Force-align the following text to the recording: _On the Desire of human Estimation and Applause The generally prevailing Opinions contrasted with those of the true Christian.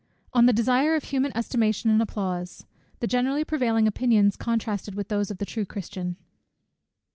_On 0.33 0.47
the 0.47 0.51
Desire 0.51 0.95
of 0.95 1.03
human 1.03 1.31
Estimation 1.37 1.91
and 1.91 2.01
Applause 2.01 2.65
The 3.01 3.05
generally 3.05 3.45
prevailing 3.45 3.85
Opinions 3.85 4.35
contrasted 4.35 4.95
with 4.95 5.09
those 5.09 5.29
of 5.29 5.37
the 5.37 5.45
true 5.45 5.63
Christian. 5.63 6.15